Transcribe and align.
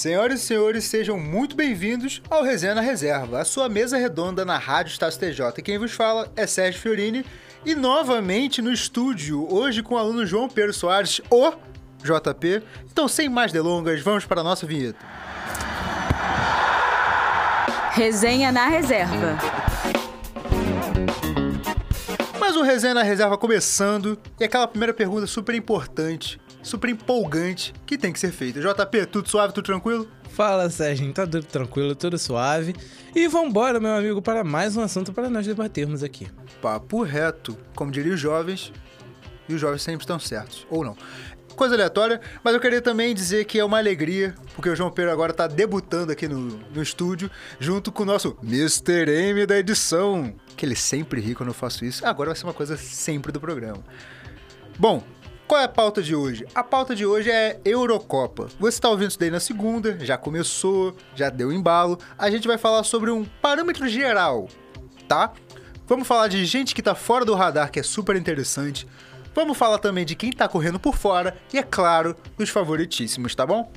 Senhoras 0.00 0.40
e 0.40 0.46
senhores, 0.46 0.84
sejam 0.84 1.18
muito 1.18 1.54
bem-vindos 1.54 2.22
ao 2.30 2.42
Resenha 2.42 2.74
na 2.74 2.80
Reserva, 2.80 3.38
a 3.38 3.44
sua 3.44 3.68
mesa 3.68 3.98
redonda 3.98 4.46
na 4.46 4.56
Rádio 4.56 4.92
Estácio 4.92 5.20
TJ. 5.20 5.60
Quem 5.62 5.76
vos 5.76 5.92
fala 5.92 6.26
é 6.34 6.46
Sérgio 6.46 6.80
Fiorini 6.80 7.22
e 7.66 7.74
novamente 7.74 8.62
no 8.62 8.72
estúdio, 8.72 9.46
hoje 9.52 9.82
com 9.82 9.96
o 9.96 9.98
aluno 9.98 10.24
João 10.24 10.48
Pedro 10.48 10.72
Soares, 10.72 11.20
o 11.28 11.52
JP. 12.02 12.62
Então, 12.90 13.06
sem 13.06 13.28
mais 13.28 13.52
delongas, 13.52 14.00
vamos 14.00 14.24
para 14.24 14.40
a 14.40 14.42
nossa 14.42 14.64
vinheta. 14.64 15.04
Resenha 17.90 18.50
na 18.50 18.68
Reserva. 18.68 19.36
Mais 22.38 22.56
um 22.56 22.62
Resenha 22.62 22.94
na 22.94 23.02
Reserva 23.02 23.36
começando 23.36 24.18
e 24.40 24.44
aquela 24.44 24.66
primeira 24.66 24.94
pergunta 24.94 25.26
super 25.26 25.54
importante, 25.54 26.39
super 26.62 26.90
empolgante 26.90 27.72
que 27.86 27.96
tem 27.96 28.12
que 28.12 28.20
ser 28.20 28.32
feita. 28.32 28.60
JP, 28.60 29.06
tudo 29.06 29.28
suave, 29.28 29.52
tudo 29.52 29.64
tranquilo? 29.64 30.08
Fala, 30.30 30.70
Sérgio, 30.70 31.12
tá 31.12 31.26
tudo 31.26 31.44
tranquilo, 31.44 31.94
tudo 31.94 32.18
suave. 32.18 32.74
E 33.14 33.26
vambora, 33.26 33.80
meu 33.80 33.94
amigo, 33.94 34.22
para 34.22 34.44
mais 34.44 34.76
um 34.76 34.80
assunto 34.80 35.12
para 35.12 35.28
nós 35.28 35.46
debatermos 35.46 36.02
aqui. 36.02 36.28
Papo 36.62 37.02
reto, 37.02 37.56
como 37.74 37.90
diriam 37.90 38.14
os 38.14 38.20
jovens, 38.20 38.72
e 39.48 39.54
os 39.54 39.60
jovens 39.60 39.82
sempre 39.82 40.02
estão 40.02 40.18
certos, 40.18 40.66
ou 40.70 40.84
não. 40.84 40.96
Coisa 41.56 41.74
aleatória, 41.74 42.20
mas 42.42 42.54
eu 42.54 42.60
queria 42.60 42.80
também 42.80 43.14
dizer 43.14 43.44
que 43.44 43.58
é 43.58 43.64
uma 43.64 43.76
alegria, 43.76 44.34
porque 44.54 44.70
o 44.70 44.76
João 44.76 44.90
Pedro 44.90 45.12
agora 45.12 45.32
tá 45.32 45.46
debutando 45.46 46.12
aqui 46.12 46.26
no, 46.28 46.58
no 46.72 46.82
estúdio, 46.82 47.30
junto 47.58 47.92
com 47.92 48.04
o 48.04 48.06
nosso 48.06 48.38
Mr. 48.42 49.10
M 49.10 49.44
da 49.44 49.58
edição, 49.58 50.32
que 50.56 50.64
ele 50.64 50.76
sempre 50.76 51.20
ri 51.20 51.34
quando 51.34 51.48
eu 51.48 51.54
faço 51.54 51.84
isso. 51.84 52.06
Agora 52.06 52.30
vai 52.30 52.36
ser 52.36 52.44
uma 52.44 52.54
coisa 52.54 52.76
sempre 52.76 53.32
do 53.32 53.40
programa. 53.40 53.82
Bom, 54.78 55.02
qual 55.50 55.60
é 55.60 55.64
a 55.64 55.68
pauta 55.68 56.00
de 56.00 56.14
hoje? 56.14 56.46
A 56.54 56.62
pauta 56.62 56.94
de 56.94 57.04
hoje 57.04 57.28
é 57.28 57.58
Eurocopa. 57.64 58.46
Você 58.60 58.76
está 58.76 58.88
ouvindo 58.88 59.08
isso 59.08 59.18
daí 59.18 59.32
na 59.32 59.40
segunda, 59.40 59.98
já 59.98 60.16
começou, 60.16 60.94
já 61.12 61.28
deu 61.28 61.52
embalo. 61.52 61.98
A 62.16 62.30
gente 62.30 62.46
vai 62.46 62.56
falar 62.56 62.84
sobre 62.84 63.10
um 63.10 63.24
parâmetro 63.42 63.88
geral, 63.88 64.48
tá? 65.08 65.32
Vamos 65.88 66.06
falar 66.06 66.28
de 66.28 66.44
gente 66.44 66.72
que 66.72 66.80
tá 66.80 66.94
fora 66.94 67.24
do 67.24 67.34
radar, 67.34 67.72
que 67.72 67.80
é 67.80 67.82
super 67.82 68.14
interessante. 68.14 68.86
Vamos 69.34 69.58
falar 69.58 69.78
também 69.78 70.06
de 70.06 70.14
quem 70.14 70.30
tá 70.30 70.46
correndo 70.46 70.78
por 70.78 70.96
fora 70.96 71.36
e, 71.52 71.58
é 71.58 71.64
claro, 71.64 72.14
dos 72.38 72.48
favoritíssimos, 72.48 73.34
tá 73.34 73.44
bom? 73.44 73.72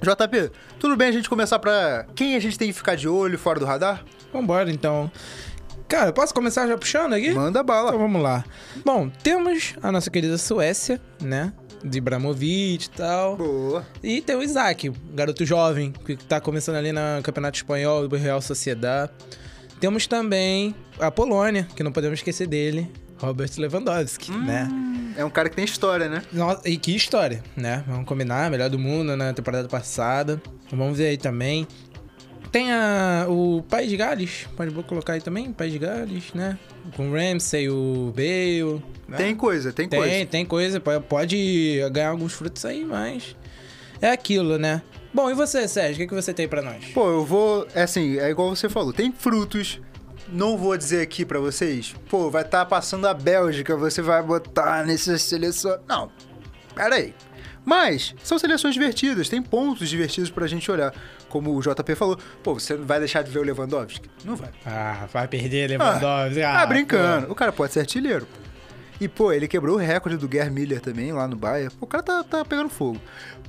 JP, 0.00 0.50
tudo 0.78 0.96
bem 0.96 1.08
a 1.08 1.12
gente 1.12 1.28
começar 1.28 1.58
pra 1.58 2.06
quem 2.14 2.34
a 2.34 2.40
gente 2.40 2.56
tem 2.58 2.68
que 2.68 2.74
ficar 2.74 2.94
de 2.94 3.06
olho 3.06 3.38
fora 3.38 3.60
do 3.60 3.66
radar? 3.66 4.02
Vambora, 4.32 4.70
então. 4.70 5.12
Cara, 5.90 6.12
posso 6.12 6.32
começar 6.32 6.68
já 6.68 6.78
puxando 6.78 7.14
aqui? 7.14 7.32
Manda 7.32 7.64
bala. 7.64 7.88
Então 7.88 7.98
vamos 7.98 8.22
lá. 8.22 8.44
Bom, 8.84 9.10
temos 9.24 9.74
a 9.82 9.90
nossa 9.90 10.08
querida 10.08 10.38
Suécia, 10.38 11.00
né? 11.20 11.52
De 11.82 11.98
Ibrahimovic 11.98 12.84
e 12.84 12.90
tal. 12.90 13.36
Boa. 13.36 13.84
E 14.00 14.20
tem 14.20 14.36
o 14.36 14.42
Isaac, 14.42 14.88
garoto 15.12 15.44
jovem, 15.44 15.90
que 15.90 16.14
tá 16.14 16.40
começando 16.40 16.76
ali 16.76 16.92
no 16.92 17.00
Campeonato 17.24 17.56
Espanhol 17.56 18.06
do 18.06 18.14
Real 18.14 18.40
Sociedad. 18.40 19.10
Temos 19.80 20.06
também 20.06 20.76
a 21.00 21.10
Polônia, 21.10 21.66
que 21.74 21.82
não 21.82 21.90
podemos 21.90 22.20
esquecer 22.20 22.46
dele, 22.46 22.88
Robert 23.18 23.50
Lewandowski, 23.58 24.30
né? 24.30 24.68
É 25.16 25.24
um 25.24 25.30
cara 25.30 25.50
que 25.50 25.56
tem 25.56 25.64
história, 25.64 26.08
né? 26.08 26.22
Nossa, 26.32 26.68
e 26.68 26.76
que 26.76 26.94
história, 26.94 27.42
né? 27.56 27.82
Vamos 27.88 28.06
combinar, 28.06 28.48
melhor 28.48 28.70
do 28.70 28.78
mundo 28.78 29.16
na 29.16 29.32
temporada 29.32 29.66
passada. 29.66 30.40
Vamos 30.70 30.96
ver 30.96 31.08
aí 31.08 31.16
também. 31.16 31.66
Tem 32.52 32.72
a, 32.72 33.26
o 33.28 33.62
País 33.68 33.88
de 33.88 33.96
Gales, 33.96 34.46
pode 34.56 34.72
colocar 34.82 35.12
aí 35.12 35.20
também, 35.20 35.52
País 35.52 35.72
de 35.72 35.78
Gales, 35.78 36.32
né? 36.34 36.58
Com 36.96 37.10
o 37.10 37.14
Ramsey, 37.14 37.68
o 37.68 38.12
Bale. 38.14 38.82
né? 39.08 39.16
Tem 39.16 39.36
coisa, 39.36 39.72
tem, 39.72 39.88
Tem, 39.88 40.00
coisa. 40.00 40.26
tem 40.26 40.44
coisa, 40.44 40.80
pode- 40.80 41.78
ganhar 41.92 42.10
alguns 42.10 42.32
frutos 42.32 42.64
aí, 42.64 42.84
mas 42.84 43.36
é 44.02 44.10
aquilo, 44.10 44.58
né? 44.58 44.82
Bom, 45.14 45.30
e 45.30 45.34
você, 45.34 45.68
Sérgio, 45.68 45.94
o 45.94 45.98
que, 45.98 46.06
que 46.08 46.14
você 46.14 46.32
tem 46.34 46.48
pra 46.48 46.60
nós? 46.62 46.84
Pô, 46.94 47.08
eu 47.08 47.24
vou. 47.24 47.66
É 47.74 47.82
assim, 47.82 48.18
é 48.18 48.30
igual 48.30 48.54
você 48.54 48.68
falou, 48.68 48.92
tem 48.92 49.12
frutos. 49.12 49.80
Não 50.32 50.56
vou 50.56 50.76
dizer 50.76 51.02
aqui 51.02 51.24
pra 51.24 51.40
vocês, 51.40 51.94
pô, 52.08 52.30
vai 52.30 52.42
estar 52.42 52.64
passando 52.66 53.06
a 53.08 53.14
Bélgica, 53.14 53.76
você 53.76 54.00
vai 54.00 54.22
botar 54.22 54.84
nessa 54.86 55.18
seleção. 55.18 55.76
Não, 55.88 56.08
pera 56.74 56.94
aí. 56.96 57.12
Mas 57.70 58.16
são 58.24 58.36
seleções 58.36 58.74
divertidas, 58.74 59.28
tem 59.28 59.40
pontos 59.40 59.88
divertidos 59.88 60.28
pra 60.28 60.48
gente 60.48 60.68
olhar. 60.72 60.92
Como 61.28 61.54
o 61.56 61.60
JP 61.62 61.94
falou, 61.94 62.18
pô, 62.42 62.54
você 62.54 62.74
vai 62.74 62.98
deixar 62.98 63.22
de 63.22 63.30
ver 63.30 63.38
o 63.38 63.42
Lewandowski? 63.44 64.10
Não 64.24 64.34
vai. 64.34 64.50
Ah, 64.66 65.06
vai 65.12 65.28
perder 65.28 65.70
Lewandowski. 65.70 66.42
Ah, 66.42 66.62
Ah, 66.62 66.66
brincando. 66.66 67.30
O 67.30 67.34
cara 67.36 67.52
pode 67.52 67.72
ser 67.72 67.78
artilheiro. 67.78 68.26
pô. 68.26 68.40
E, 69.00 69.06
pô, 69.06 69.32
ele 69.32 69.46
quebrou 69.46 69.76
o 69.76 69.78
recorde 69.78 70.16
do 70.18 70.26
Guerre 70.26 70.50
Miller 70.50 70.80
também, 70.80 71.12
lá 71.12 71.28
no 71.28 71.36
Bayern. 71.36 71.72
Pô, 71.78 71.84
O 71.84 71.88
cara 71.88 72.02
tá, 72.02 72.24
tá 72.24 72.44
pegando 72.44 72.68
fogo. 72.68 73.00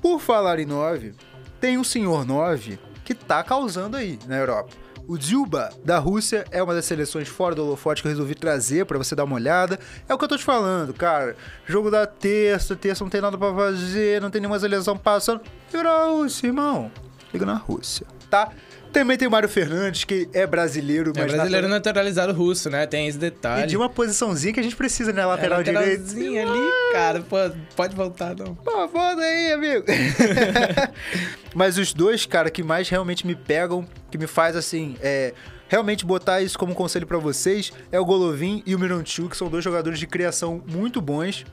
Por 0.04 0.20
falar 0.20 0.60
em 0.60 0.68
9, 0.68 1.14
tem 1.60 1.80
um 1.80 1.84
senhor 1.84 2.24
9 2.24 2.78
que 3.04 3.16
tá 3.16 3.42
causando 3.42 3.98
aí 3.98 4.20
na 4.28 4.38
Europa. 4.38 4.70
O 5.12 5.22
Zilba 5.22 5.70
da 5.84 6.00
Rússia, 6.00 6.46
é 6.52 6.64
uma 6.64 6.74
das 6.74 6.86
seleções 6.86 7.28
fora 7.28 7.54
do 7.54 7.66
holofote 7.66 8.02
que 8.02 8.08
eu 8.08 8.12
resolvi 8.12 8.34
trazer 8.34 8.86
para 8.86 8.98
você 8.98 9.14
dar 9.14 9.26
uma 9.26 9.36
olhada. 9.36 9.78
É 10.08 10.14
o 10.14 10.18
que 10.18 10.24
eu 10.24 10.30
tô 10.30 10.38
te 10.38 10.44
falando, 10.46 10.94
cara. 10.94 11.36
Jogo 11.66 11.92
da 11.92 12.08
terça, 12.08 12.78
terça 12.78 13.04
não 13.04 13.10
tem 13.10 13.20
nada 13.20 13.38
para 13.38 13.54
fazer, 13.54 14.22
não 14.22 14.30
tem 14.30 14.40
nenhuma 14.40 14.58
seleção 14.58 14.98
passando. 14.98 15.42
Liga 15.70 15.84
na 15.84 16.06
Rússia, 16.06 16.48
irmão. 16.48 16.90
Liga 17.34 17.46
na 17.46 17.56
Rússia, 17.56 18.08
tá? 18.30 18.54
Também 18.92 19.18
tem 19.18 19.28
o 19.28 19.32
Mário 19.32 19.48
Fernandes, 19.48 20.04
que 20.04 20.28
é 20.34 20.46
brasileiro, 20.46 21.12
É 21.16 21.20
mas 21.22 21.32
brasileiro 21.34 21.68
natural- 21.68 21.70
naturalizado 21.70 22.34
russo, 22.34 22.70
né? 22.70 22.86
Tem 22.86 23.08
esse 23.08 23.18
detalhe. 23.18 23.64
e 23.64 23.68
de 23.68 23.78
uma 23.78 23.90
posiçãozinha 23.90 24.54
que 24.54 24.60
a 24.60 24.64
gente 24.64 24.76
precisa, 24.76 25.14
né? 25.14 25.26
Lateral 25.26 25.62
é, 25.62 25.64
direito. 25.64 26.12
ali, 26.12 26.70
cara. 26.92 27.22
Pô, 27.22 27.38
pode 27.76 27.96
voltar, 27.96 28.36
não. 28.36 28.54
Pô, 28.56 28.88
volta 28.88 29.22
aí, 29.22 29.54
amigo. 29.54 29.86
Mas 31.56 31.78
os 31.78 31.94
dois, 31.94 32.26
cara, 32.26 32.50
que 32.50 32.64
mais 32.64 32.90
realmente 32.90 33.26
me 33.26 33.36
pegam, 33.36 33.86
que 34.10 34.18
me 34.18 34.28
faz 34.28 34.56
assim, 34.56 34.96
é. 35.02 35.34
Realmente 35.68 36.06
botar 36.06 36.42
isso 36.42 36.60
como 36.60 36.76
conselho 36.76 37.08
pra 37.08 37.18
vocês 37.18 37.72
é 37.94 37.98
o 38.00 38.04
Golovin 38.04 38.62
e 38.66 38.76
o 38.76 38.80
Miranchuk, 38.80 39.30
que 39.30 39.38
são 39.38 39.48
dois 39.48 39.64
jogadores 39.64 39.98
de 40.00 40.06
criação 40.06 40.62
muito 40.68 41.00
bons. 41.00 41.46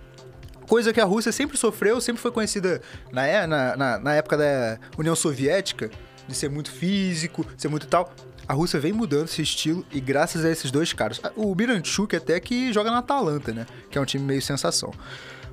Coisa 0.66 0.93
que 0.93 1.00
a 1.00 1.05
Rússia 1.05 1.31
sempre 1.31 1.56
sofreu, 1.56 2.00
sempre 2.00 2.20
foi 2.20 2.32
conhecida 2.32 2.82
na, 3.12 3.25
é- 3.25 3.47
na, 3.47 3.76
na, 3.76 3.99
na 4.00 4.15
época 4.16 4.37
da 4.37 4.76
União 4.99 5.15
Soviética, 5.15 5.88
de 6.28 6.34
ser 6.37 6.49
muito 6.50 6.71
físico, 6.71 7.44
ser 7.56 7.69
muito 7.69 7.87
tal. 7.89 8.12
A 8.47 8.53
Rússia 8.55 8.78
vem 8.78 8.93
mudando 8.93 9.27
esse 9.27 9.43
estilo 9.43 9.84
e 9.93 10.00
graças 10.00 10.44
a 10.44 10.50
esses 10.50 10.71
dois 10.71 10.93
caras. 10.93 11.21
O 11.37 11.55
Miranchuk 11.55 12.15
até 12.15 12.39
que 12.41 12.72
joga 12.72 12.91
na 12.91 12.99
Atalanta, 12.99 13.53
né? 13.53 13.66
Que 13.91 13.99
é 13.99 14.00
um 14.00 14.05
time 14.05 14.25
meio 14.25 14.41
sensação. 14.41 14.93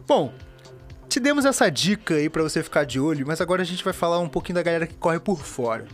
Bom, 0.08 0.34
te 1.10 1.20
demos 1.20 1.46
essa 1.46 1.70
dica 1.70 2.14
aí 2.16 2.30
pra 2.30 2.42
você 2.44 2.62
ficar 2.64 2.86
de 2.86 3.00
olho, 3.00 3.26
mas 3.28 3.42
agora 3.42 3.62
a 3.62 3.66
gente 3.66 3.84
vai 3.84 3.94
falar 3.94 4.20
um 4.20 4.30
pouquinho 4.30 4.56
da 4.56 4.64
galera 4.64 4.86
que 4.88 4.94
corre 4.96 5.20
por 5.20 5.40
fora. 5.44 5.86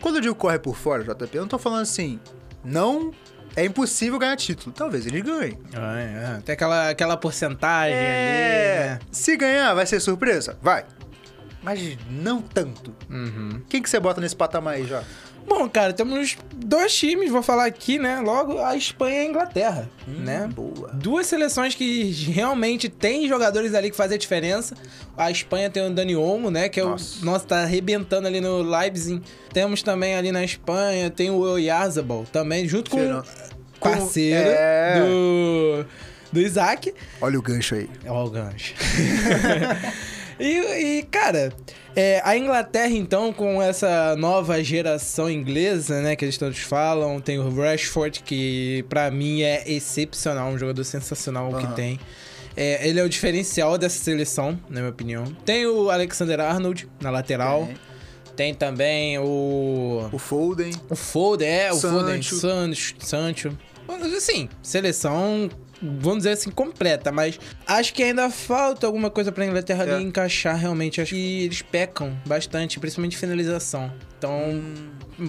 Quando 0.00 0.16
eu 0.16 0.20
digo 0.20 0.34
corre 0.34 0.58
por 0.58 0.76
fora, 0.76 1.02
JP, 1.02 1.28
eu 1.36 1.42
não 1.42 1.48
tô 1.48 1.58
falando 1.58 1.82
assim, 1.82 2.18
não 2.64 3.12
é 3.54 3.64
impossível 3.64 4.18
ganhar 4.18 4.36
título. 4.36 4.74
Talvez 4.74 5.06
ele 5.06 5.20
ganhe. 5.22 5.58
Ah, 5.74 5.98
é. 5.98 6.40
Tem 6.44 6.52
aquela, 6.54 6.90
aquela 6.90 7.16
porcentagem 7.16 7.94
ali, 7.96 8.04
É, 8.06 8.88
né? 8.94 8.98
se 9.10 9.36
ganhar, 9.36 9.72
vai 9.74 9.86
ser 9.86 10.00
surpresa? 10.00 10.58
Vai. 10.62 10.84
Mas 11.66 11.98
não 12.08 12.40
tanto. 12.40 12.94
Uhum. 13.10 13.60
Quem 13.68 13.82
que 13.82 13.90
você 13.90 13.98
bota 13.98 14.20
nesse 14.20 14.36
patamar 14.36 14.74
aí 14.74 14.86
já? 14.86 15.02
Bom, 15.48 15.68
cara, 15.68 15.92
temos 15.92 16.36
dois 16.54 16.94
times, 16.96 17.28
vou 17.30 17.42
falar 17.42 17.66
aqui, 17.66 17.98
né? 17.98 18.20
Logo, 18.20 18.60
a 18.60 18.76
Espanha 18.76 19.16
e 19.22 19.26
a 19.26 19.28
Inglaterra, 19.30 19.90
né? 20.06 20.48
Boa. 20.52 20.90
Duas 20.94 21.26
seleções 21.26 21.74
que 21.74 22.04
realmente 22.32 22.88
tem 22.88 23.28
jogadores 23.28 23.74
ali 23.74 23.90
que 23.90 23.96
fazem 23.96 24.14
a 24.14 24.18
diferença. 24.18 24.76
A 25.16 25.28
Espanha 25.30 25.68
tem 25.68 25.84
o 25.84 25.90
Dani 25.92 26.14
Olmo, 26.16 26.50
né? 26.52 26.68
Que 26.68 26.78
é 26.80 26.84
Nossa. 26.84 27.20
o. 27.20 27.24
Nossa, 27.24 27.46
tá 27.46 27.62
arrebentando 27.62 28.26
ali 28.28 28.40
no 28.40 28.62
Leipzig. 28.62 29.20
Temos 29.52 29.82
também 29.82 30.14
ali 30.16 30.30
na 30.32 30.44
Espanha, 30.44 31.10
tem 31.10 31.30
o 31.30 31.38
Oyarzabal 31.38 32.24
também, 32.32 32.66
junto 32.68 32.90
com 32.90 32.98
o 32.98 33.22
parceiro 33.80 34.48
É. 34.50 35.00
do, 35.00 35.84
do 36.32 36.40
Isaac. 36.40 36.92
Olha 37.20 37.38
o 37.38 37.42
gancho 37.42 37.74
aí. 37.76 37.88
Ó 38.06 38.24
o 38.24 38.30
gancho. 38.30 38.74
e, 40.38 40.98
e, 40.98 41.02
cara, 41.04 41.52
é, 41.94 42.20
a 42.24 42.36
Inglaterra, 42.36 42.92
então, 42.92 43.32
com 43.32 43.60
essa 43.62 44.14
nova 44.16 44.62
geração 44.62 45.30
inglesa, 45.30 46.02
né, 46.02 46.14
que 46.14 46.24
eles 46.24 46.36
todos 46.36 46.58
falam, 46.58 47.20
tem 47.20 47.38
o 47.38 47.48
Rashford, 47.48 48.22
que 48.22 48.84
pra 48.88 49.10
mim 49.10 49.42
é 49.42 49.64
excepcional, 49.66 50.50
um 50.50 50.58
jogador 50.58 50.84
sensacional 50.84 51.50
Aham. 51.54 51.66
que 51.66 51.74
tem. 51.74 52.00
É, 52.56 52.88
ele 52.88 52.98
é 52.98 53.02
o 53.02 53.08
diferencial 53.08 53.76
dessa 53.76 54.02
seleção, 54.02 54.58
na 54.68 54.80
minha 54.80 54.90
opinião. 54.90 55.24
Tem 55.44 55.66
o 55.66 55.90
Alexander 55.90 56.40
Arnold 56.40 56.88
na 57.00 57.10
lateral. 57.10 57.66
Tem. 57.66 57.76
Tem 58.36 58.54
também 58.54 59.18
o. 59.18 60.08
O 60.12 60.18
Foden. 60.18 60.70
O 60.90 60.94
Foden, 60.94 61.48
é, 61.48 61.72
o 61.72 61.76
Foden, 61.76 62.22
Sancho. 62.22 62.36
Sancho, 62.36 62.94
Sancho. 62.98 63.58
Assim, 64.14 64.48
seleção, 64.62 65.48
vamos 65.82 66.18
dizer 66.18 66.30
assim, 66.30 66.50
completa, 66.50 67.10
mas 67.12 67.38
acho 67.66 67.92
que 67.94 68.02
ainda 68.02 68.30
falta 68.30 68.86
alguma 68.86 69.10
coisa 69.10 69.30
pra 69.32 69.44
Inglaterra 69.44 69.84
É. 69.84 69.94
ali 69.94 70.04
encaixar 70.04 70.56
realmente. 70.56 71.00
Acho 71.00 71.14
que 71.14 71.44
eles 71.44 71.62
pecam 71.62 72.16
bastante, 72.26 72.78
principalmente 72.80 73.16
finalização. 73.16 73.92
Então, 74.18 74.62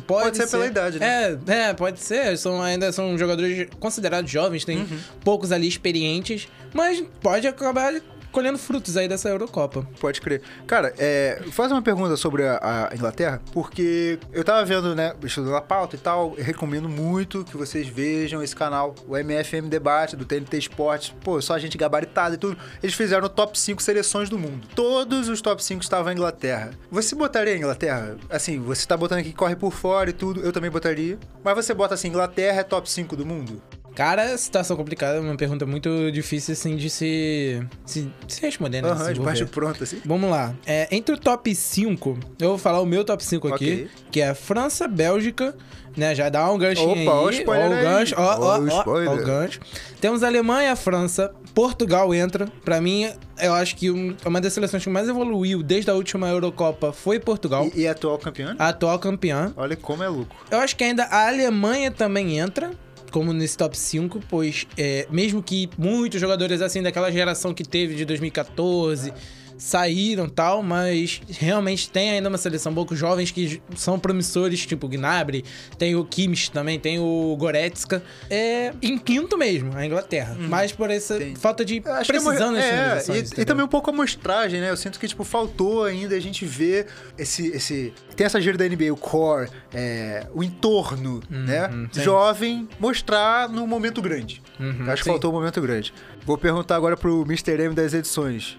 pode, 0.05 0.23
Pode 0.23 0.37
ser 0.37 0.47
pela 0.49 0.65
idade, 0.65 0.99
né? 0.99 1.37
É, 1.47 1.51
é, 1.69 1.73
pode 1.73 1.99
ser. 1.99 2.37
São, 2.37 2.61
ainda 2.61 2.91
são 2.91 3.17
jogadores 3.17 3.67
considerados 3.79 4.29
jovens, 4.31 4.63
tem 4.65 4.77
Uhum. 4.79 4.99
poucos 5.23 5.51
ali 5.51 5.67
experientes, 5.67 6.47
mas 6.73 7.03
pode 7.21 7.47
acabar 7.47 7.93
colhendo 8.31 8.57
frutos 8.57 8.97
aí 8.97 9.07
dessa 9.07 9.29
Eurocopa. 9.29 9.87
Pode 9.99 10.21
crer. 10.21 10.41
Cara, 10.65 10.93
é, 10.97 11.41
faz 11.51 11.71
uma 11.71 11.81
pergunta 11.81 12.15
sobre 12.15 12.43
a, 12.43 12.89
a 12.91 12.95
Inglaterra, 12.95 13.41
porque 13.51 14.19
eu 14.31 14.43
tava 14.43 14.63
vendo, 14.65 14.95
né, 14.95 15.13
estudando 15.23 15.55
a 15.55 15.61
pauta 15.61 15.95
e 15.95 15.99
tal, 15.99 16.33
recomendo 16.33 16.89
muito 16.89 17.43
que 17.43 17.57
vocês 17.57 17.87
vejam 17.87 18.41
esse 18.41 18.55
canal, 18.55 18.93
o 19.07 19.15
MFM 19.17 19.67
Debate, 19.69 20.15
do 20.15 20.25
TNT 20.25 20.57
Esportes. 20.57 21.13
Pô, 21.23 21.41
só 21.41 21.57
gente 21.57 21.77
gabaritada 21.77 22.35
e 22.35 22.37
tudo. 22.37 22.57
Eles 22.81 22.95
fizeram 22.95 23.25
o 23.25 23.29
top 23.29 23.57
5 23.59 23.81
seleções 23.81 24.29
do 24.29 24.37
mundo. 24.37 24.67
Todos 24.75 25.29
os 25.29 25.41
top 25.41 25.63
5 25.63 25.81
estavam 25.81 26.11
em 26.11 26.15
Inglaterra. 26.15 26.71
Você 26.91 27.15
botaria 27.15 27.53
a 27.53 27.57
Inglaterra? 27.57 28.17
Assim, 28.29 28.59
você 28.59 28.85
tá 28.85 28.95
botando 28.95 29.19
aqui 29.19 29.29
que 29.29 29.35
corre 29.35 29.55
por 29.55 29.71
fora 29.71 30.09
e 30.09 30.13
tudo, 30.13 30.41
eu 30.41 30.51
também 30.51 30.69
botaria. 30.69 31.17
Mas 31.43 31.55
você 31.55 31.73
bota 31.73 31.93
assim, 31.93 32.09
Inglaterra 32.09 32.61
é 32.61 32.63
top 32.63 32.89
5 32.89 33.15
do 33.15 33.25
mundo? 33.25 33.61
Cara, 33.97 34.37
situação 34.37 34.77
complicada, 34.77 35.19
uma 35.19 35.35
pergunta 35.35 35.65
muito 35.65 36.11
difícil, 36.11 36.53
assim, 36.53 36.75
de 36.75 36.87
se, 36.87 37.59
se, 37.83 38.07
se 38.27 38.41
responder, 38.41 38.81
né? 38.83 38.89
Aham, 38.89 38.95
de 38.97 39.03
desenvolver. 39.05 39.25
baixo 39.31 39.47
pronto, 39.47 39.83
assim. 39.83 39.99
Vamos 40.05 40.29
lá. 40.29 40.53
É, 40.67 40.87
entre 40.95 41.15
o 41.15 41.17
top 41.17 41.53
5, 41.55 42.19
eu 42.39 42.49
vou 42.49 42.57
falar 42.59 42.79
o 42.79 42.85
meu 42.85 43.03
top 43.03 43.25
5 43.25 43.47
aqui, 43.47 43.55
Ok. 43.87 43.89
que 44.11 44.21
é 44.21 44.35
França, 44.35 44.87
Bélgica, 44.87 45.55
né? 45.97 46.13
Já 46.13 46.29
dá 46.29 46.47
um 46.51 46.59
ganchinho 46.59 46.91
Opa, 46.91 46.99
aí. 46.99 47.07
ó 47.07 47.23
o 47.25 47.29
spoiler 47.31 47.65
ó 47.65 47.69
o 47.71 47.73
aí. 47.75 47.83
gancho, 47.83 48.15
ó, 48.19 48.21
Ó 48.21 48.27
ó, 48.27 48.59
o 48.59 48.67
ó, 48.69 48.83
ó 49.09 49.15
o 49.15 49.23
gancho. 49.25 49.59
Temos 49.99 50.21
Alemanha, 50.21 50.75
França, 50.75 51.33
Portugal 51.55 52.13
entra. 52.13 52.45
Pra 52.63 52.79
mim, 52.79 53.09
eu 53.41 53.51
acho 53.55 53.75
que 53.75 53.89
um- 53.89 54.15
uma 54.23 54.39
das 54.39 54.53
seleções 54.53 54.83
que 54.83 54.89
mais 54.91 55.09
evoluiu 55.09 55.63
desde 55.63 55.89
a 55.89 55.95
última 55.95 56.29
Eurocopa 56.29 56.93
foi 56.93 57.19
Portugal. 57.19 57.67
E, 57.73 57.79
e 57.81 57.87
atual 57.87 58.19
campeão? 58.19 58.55
A 58.59 58.67
atual 58.67 58.99
campeã. 58.99 59.51
Olha 59.57 59.75
como 59.75 60.03
é 60.03 60.07
louco. 60.07 60.35
Eu 60.51 60.59
acho 60.59 60.75
que 60.75 60.83
ainda 60.83 61.05
a 61.05 61.27
Alemanha 61.29 61.89
também 61.89 62.37
entra, 62.37 62.69
como 63.17 63.33
nesse 63.33 63.57
top 63.57 63.75
5, 63.75 64.21
pois 64.29 64.67
é, 64.77 65.07
mesmo 65.09 65.41
que 65.41 65.67
muitos 65.75 66.21
jogadores 66.21 66.61
assim 66.61 66.83
daquela 66.83 67.11
geração 67.11 67.51
que 67.51 67.63
teve 67.63 67.95
de 67.95 68.05
2014 68.05 69.11
saíram 69.57 70.29
tal, 70.29 70.61
mas 70.61 71.21
realmente 71.29 71.89
tem 71.89 72.11
ainda 72.11 72.29
uma 72.29 72.37
seleção 72.37 72.73
boa 72.73 72.85
com 72.85 72.95
jovens 72.95 73.31
que 73.31 73.61
são 73.75 73.99
promissores, 73.99 74.65
tipo 74.65 74.85
o 74.85 74.89
Gnabry, 74.89 75.43
tem 75.77 75.95
o 75.95 76.05
Kimmich 76.05 76.51
também, 76.51 76.79
tem 76.79 76.99
o 76.99 77.35
Goretzka. 77.37 78.03
É 78.29 78.73
em 78.81 78.97
quinto 78.97 79.37
mesmo, 79.37 79.75
a 79.75 79.85
Inglaterra. 79.85 80.35
Mas 80.39 80.71
por 80.71 80.89
essa 80.89 81.15
Entendi. 81.15 81.39
falta 81.39 81.65
de 81.65 81.81
acho 81.85 82.11
que 82.11 82.19
precisão 82.19 82.55
é, 82.55 82.95
nas 82.95 83.09
é, 83.09 83.17
e, 83.17 83.41
e 83.41 83.45
também 83.45 83.65
um 83.65 83.67
pouco 83.67 83.89
a 83.89 83.93
amostragem, 83.93 84.61
né? 84.61 84.69
Eu 84.69 84.77
sinto 84.77 84.99
que, 84.99 85.07
tipo, 85.07 85.23
faltou 85.23 85.83
ainda 85.83 86.15
a 86.15 86.19
gente 86.19 86.45
ver 86.45 86.87
esse... 87.17 87.47
esse... 87.47 87.93
Tem 88.15 88.25
essa 88.25 88.39
gíria 88.41 88.57
da 88.57 88.67
NBA, 88.67 88.91
o 88.91 88.97
core, 88.97 89.49
é, 89.73 90.27
o 90.33 90.43
entorno, 90.43 91.21
né? 91.29 91.67
Uhum, 91.67 91.87
sim. 91.91 92.01
Jovem, 92.03 92.69
mostrar 92.79 93.49
no 93.49 93.65
momento 93.67 94.01
grande. 94.01 94.41
Uhum, 94.59 94.83
acho 94.87 94.97
que 94.97 95.03
sim. 95.03 95.09
faltou 95.11 95.31
um 95.31 95.35
momento 95.35 95.61
grande. 95.61 95.93
Vou 96.25 96.37
perguntar 96.37 96.75
agora 96.75 96.97
pro 96.97 97.21
Mr. 97.21 97.61
M 97.61 97.73
das 97.73 97.93
edições. 97.93 98.57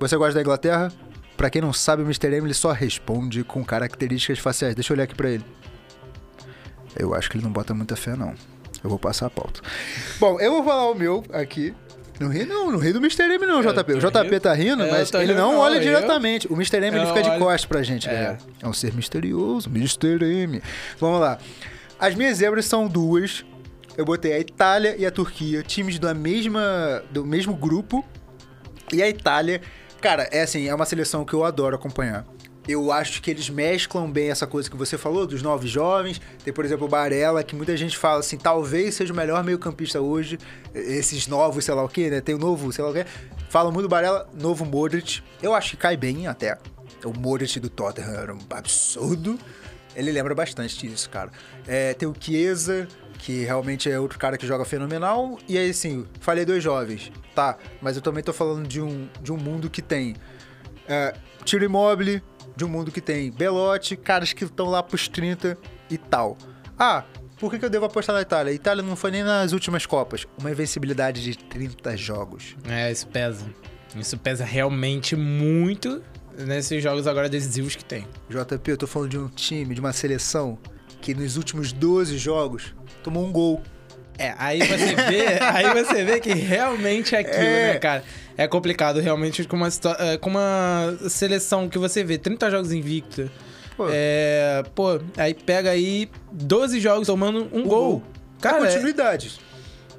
Você 0.00 0.16
gosta 0.16 0.34
da 0.34 0.40
Inglaterra? 0.40 0.92
Pra 1.36 1.48
quem 1.48 1.62
não 1.62 1.72
sabe, 1.72 2.02
o 2.02 2.04
Mr. 2.06 2.26
M 2.34 2.46
ele 2.46 2.54
só 2.54 2.72
responde 2.72 3.44
com 3.44 3.64
características 3.64 4.38
faciais. 4.38 4.74
Deixa 4.74 4.92
eu 4.92 4.96
olhar 4.96 5.04
aqui 5.04 5.14
pra 5.14 5.30
ele. 5.30 5.44
Eu 6.98 7.14
acho 7.14 7.30
que 7.30 7.36
ele 7.36 7.44
não 7.44 7.52
bota 7.52 7.72
muita 7.72 7.96
fé, 7.96 8.16
não. 8.16 8.34
Eu 8.82 8.90
vou 8.90 8.98
passar 8.98 9.26
a 9.26 9.30
pauta. 9.30 9.60
Bom, 10.18 10.40
eu 10.40 10.50
vou 10.52 10.64
falar 10.64 10.90
o 10.90 10.94
meu 10.94 11.24
aqui. 11.32 11.74
Não 12.18 12.28
ri 12.28 12.44
não, 12.44 12.70
não 12.70 12.78
ri 12.78 12.92
do 12.92 12.98
Mr. 12.98 13.22
M 13.22 13.46
não, 13.46 13.62
Eu 13.62 13.72
JP. 13.72 13.92
O 13.94 13.98
JP 13.98 14.18
rindo. 14.28 14.40
tá 14.40 14.52
rindo, 14.52 14.82
Eu 14.82 14.90
mas 14.90 15.12
ele 15.14 15.26
rindo, 15.26 15.34
não 15.38 15.56
olha 15.58 15.76
eu- 15.76 15.80
diretamente. 15.80 16.46
O 16.52 16.54
Mr. 16.54 16.76
M 16.78 16.96
ele 16.98 17.06
fica 17.06 17.22
de 17.22 17.38
costas 17.38 17.64
pra 17.64 17.82
gente, 17.82 18.08
É. 18.08 18.12
galera. 18.12 18.38
É 18.62 18.68
um 18.68 18.72
ser 18.74 18.92
misterioso, 18.92 19.70
Mr. 19.70 20.22
M. 20.42 20.62
Vamos 20.98 21.20
lá. 21.20 21.38
As 21.98 22.14
minhas 22.14 22.38
zebras 22.38 22.66
são 22.66 22.86
duas. 22.88 23.44
Eu 23.96 24.04
botei 24.04 24.32
a 24.34 24.38
Itália 24.38 24.94
e 24.98 25.06
a 25.06 25.10
Turquia, 25.10 25.62
times 25.62 25.98
da 25.98 26.12
mesma, 26.12 27.02
do 27.10 27.24
mesmo 27.24 27.54
grupo. 27.54 28.04
E 28.92 29.02
a 29.02 29.08
Itália, 29.08 29.60
cara, 30.00 30.28
é 30.32 30.42
assim, 30.42 30.68
é 30.68 30.74
uma 30.74 30.86
seleção 30.86 31.24
que 31.24 31.34
eu 31.34 31.44
adoro 31.44 31.76
acompanhar. 31.76 32.24
Eu 32.68 32.92
acho 32.92 33.20
que 33.22 33.30
eles 33.30 33.48
mesclam 33.48 34.10
bem 34.10 34.30
essa 34.30 34.46
coisa 34.46 34.70
que 34.70 34.76
você 34.76 34.96
falou, 34.96 35.26
dos 35.26 35.42
novos 35.42 35.70
jovens. 35.70 36.20
Tem, 36.44 36.52
por 36.52 36.64
exemplo, 36.64 36.86
o 36.86 36.88
Barella, 36.88 37.42
que 37.42 37.54
muita 37.54 37.76
gente 37.76 37.96
fala 37.96 38.20
assim, 38.20 38.36
talvez 38.36 38.94
seja 38.94 39.12
o 39.12 39.16
melhor 39.16 39.42
meio-campista 39.42 40.00
hoje. 40.00 40.38
Esses 40.74 41.26
novos, 41.26 41.64
sei 41.64 41.74
lá 41.74 41.82
o 41.82 41.88
quê, 41.88 42.10
né? 42.10 42.20
Tem 42.20 42.34
o 42.34 42.38
novo, 42.38 42.72
sei 42.72 42.84
lá 42.84 42.90
o 42.90 42.92
quê. 42.92 43.06
Falam 43.48 43.72
muito 43.72 43.86
do 43.86 43.88
Barella, 43.88 44.28
novo 44.34 44.64
Modric. 44.64 45.22
Eu 45.42 45.54
acho 45.54 45.70
que 45.70 45.76
cai 45.78 45.96
bem 45.96 46.26
até. 46.26 46.58
O 47.04 47.18
Modric 47.18 47.58
do 47.58 47.68
Tottenham 47.68 48.12
era 48.12 48.34
um 48.34 48.38
absurdo. 48.50 49.38
Ele 49.96 50.12
lembra 50.12 50.34
bastante 50.34 50.86
disso, 50.86 51.10
cara. 51.10 51.30
É, 51.66 51.94
tem 51.94 52.08
o 52.08 52.14
Chiesa, 52.18 52.86
que 53.20 53.44
realmente 53.44 53.90
é 53.90 54.00
outro 54.00 54.18
cara 54.18 54.38
que 54.38 54.46
joga 54.46 54.64
fenomenal. 54.64 55.38
E 55.46 55.58
aí, 55.58 55.70
assim, 55.70 56.06
falei 56.20 56.44
dois 56.44 56.62
jovens, 56.62 57.12
tá? 57.34 57.58
Mas 57.80 57.94
eu 57.94 58.02
também 58.02 58.22
tô 58.22 58.32
falando 58.32 58.66
de 58.66 58.80
um, 58.80 59.08
de 59.20 59.30
um 59.30 59.36
mundo 59.36 59.68
que 59.68 59.82
tem 59.82 60.16
é, 60.88 61.14
Tiro 61.44 61.64
Immobile, 61.64 62.22
de 62.56 62.64
um 62.64 62.68
mundo 62.68 62.90
que 62.90 63.00
tem 63.00 63.30
Belotti, 63.30 63.94
caras 63.94 64.32
que 64.32 64.44
estão 64.44 64.66
lá 64.66 64.82
pros 64.82 65.06
30 65.06 65.56
e 65.90 65.98
tal. 65.98 66.36
Ah, 66.78 67.04
por 67.38 67.50
que, 67.50 67.58
que 67.58 67.64
eu 67.64 67.70
devo 67.70 67.84
apostar 67.84 68.14
na 68.14 68.22
Itália? 68.22 68.52
A 68.52 68.54
Itália 68.54 68.82
não 68.82 68.96
foi 68.96 69.10
nem 69.10 69.22
nas 69.22 69.52
últimas 69.52 69.84
Copas. 69.84 70.26
Uma 70.38 70.50
invencibilidade 70.50 71.22
de 71.22 71.36
30 71.36 71.96
jogos. 71.98 72.56
É, 72.66 72.90
isso 72.90 73.06
pesa. 73.06 73.44
Isso 73.96 74.16
pesa 74.16 74.44
realmente 74.44 75.14
muito 75.14 76.02
nesses 76.38 76.82
jogos 76.82 77.06
agora 77.06 77.28
decisivos 77.28 77.76
que 77.76 77.84
tem. 77.84 78.06
JP, 78.30 78.70
eu 78.70 78.78
tô 78.78 78.86
falando 78.86 79.10
de 79.10 79.18
um 79.18 79.28
time, 79.28 79.74
de 79.74 79.80
uma 79.80 79.92
seleção 79.92 80.58
que 81.00 81.14
nos 81.14 81.36
últimos 81.36 81.72
12 81.72 82.16
jogos 82.18 82.74
tomou 83.02 83.24
um 83.26 83.32
gol. 83.32 83.62
É, 84.18 84.34
aí 84.38 84.58
você 84.58 84.94
vê, 84.94 85.26
aí 85.40 85.82
você 85.84 86.04
vê 86.04 86.20
que 86.20 86.32
realmente 86.34 87.14
é 87.14 87.20
aquilo, 87.20 87.36
É. 87.42 87.72
né, 87.72 87.78
cara? 87.78 88.04
É 88.36 88.46
complicado 88.46 89.00
realmente 89.00 89.44
com 89.44 89.56
uma, 89.56 89.68
é, 89.98 90.16
com 90.18 90.28
uma 90.30 90.94
seleção 91.08 91.68
que 91.68 91.78
você 91.78 92.04
vê 92.04 92.18
30 92.18 92.50
jogos 92.50 92.72
invicta. 92.72 93.30
Pô. 93.76 93.86
É, 93.90 94.62
pô, 94.74 95.00
aí 95.16 95.32
pega 95.32 95.70
aí 95.70 96.10
12 96.30 96.80
jogos 96.80 97.06
tomando 97.06 97.44
um, 97.52 97.62
gol. 97.62 97.68
gol. 97.68 98.02
Cara, 98.40 98.58
a 98.64 98.66
é- 98.68 98.72
continuidade. 98.72 99.38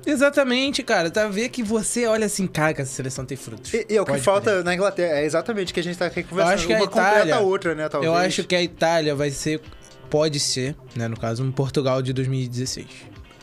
exatamente, 0.05 0.83
cara. 0.83 1.09
Tá 1.09 1.27
ver 1.27 1.49
que 1.49 1.63
você 1.63 2.05
olha 2.05 2.25
assim, 2.25 2.45
cara, 2.47 2.73
que 2.73 2.81
essa 2.81 2.91
seleção 2.91 3.25
tem 3.25 3.37
frutos. 3.37 3.73
E, 3.73 3.85
e 3.89 3.97
é 3.97 4.01
o 4.01 4.05
que 4.05 4.17
falta 4.19 4.63
na 4.63 4.73
Inglaterra. 4.75 5.19
É 5.19 5.25
exatamente 5.25 5.71
o 5.71 5.73
que 5.73 5.79
a 5.79 5.83
gente 5.83 5.97
tá 5.97 6.05
aqui 6.05 6.23
conversando. 6.23 6.53
acho 6.55 6.67
que 6.67 6.73
a 6.73 6.77
Uma 6.77 6.87
completa 6.87 7.15
Itália- 7.15 7.35
a 7.35 7.39
outra, 7.39 7.75
né? 7.75 7.89
Talvez. 7.89 8.11
Eu 8.11 8.17
acho 8.17 8.43
que 8.43 8.55
a 8.55 8.61
Itália 8.61 9.15
vai 9.15 9.31
ser, 9.31 9.61
pode 10.11 10.39
ser, 10.39 10.75
né, 10.95 11.07
no 11.07 11.17
caso, 11.19 11.43
um 11.43 11.51
Portugal 11.51 12.01
de 12.03 12.13
2016. 12.13 12.85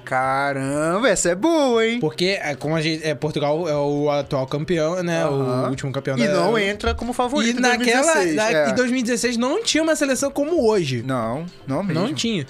Caramba, 0.05 1.09
essa 1.09 1.29
é 1.31 1.35
boa, 1.35 1.85
hein? 1.87 2.01
Porque, 2.01 2.39
é, 2.41 2.55
como 2.55 2.75
a 2.75 2.81
gente, 2.81 3.07
é, 3.07 3.15
Portugal 3.15 3.69
é 3.69 3.75
o 3.77 4.09
atual 4.11 4.47
campeão, 4.47 5.03
né? 5.03 5.27
O 5.27 5.69
último 5.69 5.93
campeão 5.93 6.17
E 6.19 6.27
da 6.27 6.33
não 6.33 6.59
entra 6.59 6.95
como 6.95 7.11
E 7.11 7.15
favorito 7.15 7.59
em 7.59 7.61
naquela. 7.61 8.15
2016. 8.15 8.35
na- 8.37 8.51
é. 8.51 8.71
Em 8.71 8.75
2016 8.75 9.37
não 9.37 9.63
tinha 9.63 9.83
uma 9.83 9.95
seleção 9.97 10.31
como 10.31 10.67
hoje. 10.67 11.03
Não, 11.03 11.45
não 11.67 11.83
mesmo. 11.83 12.03
Não 12.03 12.15
tinha. 12.15 12.47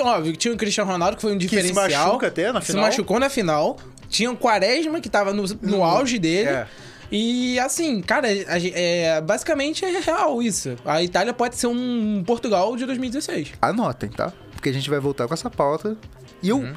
Óbvio 0.00 0.32
que 0.32 0.38
tinha 0.38 0.54
o 0.54 0.56
Cristiano 0.56 0.90
Ronaldo, 0.90 1.16
que 1.16 1.22
foi 1.22 1.32
um 1.34 1.38
Que 1.38 1.48
se 1.48 1.56
diferencial. 1.62 2.06
machuca 2.06 2.26
até 2.28 2.52
na 2.52 2.60
Se 2.60 2.68
final. 2.68 2.82
machucou 2.84 3.18
na 3.20 3.28
final. 3.28 3.76
Tinha 4.08 4.30
o 4.30 4.36
Quaresma, 4.36 5.00
que 5.00 5.08
tava 5.10 5.32
no, 5.34 5.44
no 5.60 5.84
auge 5.84 6.18
dele. 6.18 6.48
É. 6.48 6.66
E 7.10 7.58
assim, 7.58 8.02
cara, 8.02 8.28
é, 8.30 9.20
basicamente 9.20 9.84
é 9.84 10.00
real 10.00 10.42
isso. 10.42 10.76
A 10.84 11.02
Itália 11.02 11.32
pode 11.32 11.56
ser 11.56 11.66
um 11.66 12.22
Portugal 12.26 12.76
de 12.76 12.84
2016. 12.84 13.52
Anotem, 13.62 14.10
tá? 14.10 14.32
Porque 14.52 14.68
a 14.68 14.72
gente 14.72 14.90
vai 14.90 15.00
voltar 15.00 15.26
com 15.26 15.34
essa 15.34 15.48
pauta. 15.48 15.96
E 16.42 16.48
eu. 16.48 16.58
Uhum. 16.58 16.74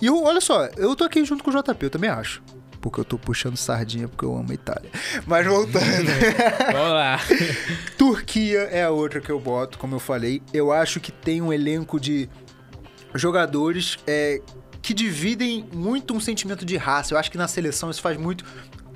E 0.00 0.06
eu, 0.06 0.22
olha 0.22 0.40
só, 0.40 0.66
eu 0.76 0.94
tô 0.94 1.04
aqui 1.04 1.24
junto 1.24 1.42
com 1.42 1.50
o 1.50 1.54
JP, 1.54 1.84
eu 1.84 1.90
também 1.90 2.10
acho. 2.10 2.42
Porque 2.80 3.00
eu 3.00 3.04
tô 3.04 3.18
puxando 3.18 3.56
sardinha 3.56 4.08
porque 4.08 4.24
eu 4.24 4.36
amo 4.36 4.50
a 4.50 4.54
Itália. 4.54 4.90
Mas 5.26 5.46
voltando. 5.46 6.06
Vamos 6.72 6.92
lá. 6.92 7.20
Turquia 7.98 8.60
é 8.70 8.84
a 8.84 8.90
outra 8.90 9.20
que 9.20 9.30
eu 9.30 9.40
boto, 9.40 9.78
como 9.78 9.96
eu 9.96 10.00
falei. 10.00 10.40
Eu 10.52 10.72
acho 10.72 11.00
que 11.00 11.10
tem 11.10 11.42
um 11.42 11.52
elenco 11.52 11.98
de 11.98 12.28
jogadores 13.14 13.98
é, 14.06 14.40
que 14.80 14.94
dividem 14.94 15.68
muito 15.72 16.14
um 16.14 16.20
sentimento 16.20 16.64
de 16.64 16.76
raça. 16.76 17.12
Eu 17.12 17.18
acho 17.18 17.30
que 17.30 17.38
na 17.38 17.48
seleção 17.48 17.90
isso 17.90 18.00
faz 18.00 18.16
muito. 18.16 18.44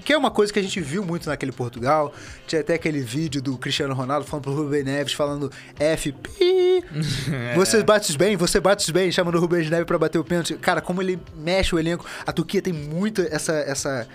Que 0.04 0.12
é 0.12 0.18
uma 0.18 0.30
coisa 0.30 0.52
que 0.52 0.58
a 0.58 0.62
gente 0.62 0.80
viu 0.80 1.04
muito 1.04 1.28
naquele 1.28 1.52
Portugal. 1.52 2.12
Tinha 2.46 2.60
até 2.60 2.74
aquele 2.74 3.00
vídeo 3.00 3.40
do 3.40 3.56
Cristiano 3.56 3.94
Ronaldo 3.94 4.26
falando 4.26 4.44
pro 4.44 4.54
Rubem 4.54 4.82
Neves, 4.82 5.12
falando 5.12 5.50
FP. 5.76 6.84
Você 7.56 7.82
bate 7.82 8.16
bem, 8.16 8.36
você 8.36 8.60
bate 8.60 8.92
bem, 8.92 9.10
chamando 9.12 9.36
o 9.36 9.40
Rubem 9.40 9.68
Neves 9.68 9.86
pra 9.86 9.98
bater 9.98 10.18
o 10.18 10.24
pênalti. 10.24 10.54
Cara, 10.54 10.80
como 10.80 11.00
ele 11.00 11.18
mexe 11.36 11.74
o 11.74 11.78
elenco. 11.78 12.04
A 12.26 12.32
Turquia 12.32 12.60
tem 12.60 12.72
muito 12.72 13.22
essa, 13.22 13.52
essa, 13.52 14.06